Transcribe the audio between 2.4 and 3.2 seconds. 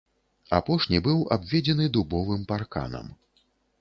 парканам.